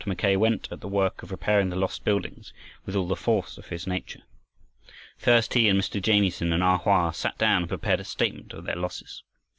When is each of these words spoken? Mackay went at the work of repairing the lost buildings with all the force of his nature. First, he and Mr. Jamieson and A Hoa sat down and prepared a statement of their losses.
Mackay 0.03 0.35
went 0.35 0.67
at 0.71 0.81
the 0.81 0.87
work 0.87 1.21
of 1.21 1.29
repairing 1.29 1.69
the 1.69 1.75
lost 1.75 2.03
buildings 2.03 2.51
with 2.87 2.95
all 2.95 3.07
the 3.07 3.15
force 3.15 3.59
of 3.59 3.67
his 3.67 3.85
nature. 3.85 4.23
First, 5.15 5.53
he 5.53 5.69
and 5.69 5.79
Mr. 5.79 6.01
Jamieson 6.01 6.51
and 6.51 6.63
A 6.63 6.77
Hoa 6.77 7.13
sat 7.13 7.37
down 7.37 7.61
and 7.61 7.69
prepared 7.69 7.99
a 7.99 8.03
statement 8.03 8.51
of 8.53 8.63
their 8.63 8.77
losses. 8.77 9.21